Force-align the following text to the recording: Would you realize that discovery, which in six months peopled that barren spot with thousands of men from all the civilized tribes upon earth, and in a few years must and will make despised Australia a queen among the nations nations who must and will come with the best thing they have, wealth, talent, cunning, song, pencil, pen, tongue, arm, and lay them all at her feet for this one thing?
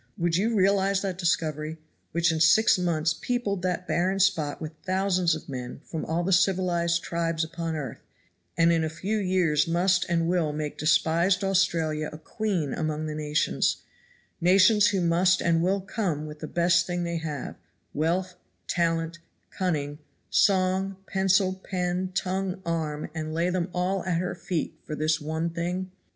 Would 0.17 0.35
you 0.35 0.55
realize 0.55 1.03
that 1.03 1.19
discovery, 1.19 1.77
which 2.11 2.31
in 2.31 2.39
six 2.39 2.75
months 2.79 3.13
peopled 3.13 3.61
that 3.61 3.87
barren 3.87 4.19
spot 4.19 4.59
with 4.59 4.71
thousands 4.83 5.35
of 5.35 5.47
men 5.47 5.79
from 5.85 6.05
all 6.05 6.23
the 6.23 6.33
civilized 6.33 7.03
tribes 7.03 7.43
upon 7.43 7.75
earth, 7.75 7.99
and 8.57 8.71
in 8.73 8.83
a 8.83 8.89
few 8.89 9.19
years 9.19 9.67
must 9.67 10.07
and 10.09 10.27
will 10.27 10.53
make 10.53 10.79
despised 10.79 11.43
Australia 11.43 12.09
a 12.11 12.17
queen 12.17 12.73
among 12.73 13.05
the 13.05 13.13
nations 13.13 13.83
nations 14.41 14.87
who 14.87 15.01
must 15.01 15.39
and 15.39 15.61
will 15.61 15.81
come 15.81 16.25
with 16.25 16.39
the 16.39 16.47
best 16.47 16.87
thing 16.87 17.03
they 17.03 17.17
have, 17.17 17.55
wealth, 17.93 18.33
talent, 18.65 19.19
cunning, 19.51 19.99
song, 20.31 20.95
pencil, 21.05 21.61
pen, 21.63 22.11
tongue, 22.15 22.59
arm, 22.65 23.07
and 23.13 23.35
lay 23.35 23.51
them 23.51 23.69
all 23.71 24.03
at 24.05 24.17
her 24.17 24.33
feet 24.33 24.79
for 24.83 24.95
this 24.95 25.21
one 25.21 25.51
thing? 25.51 25.91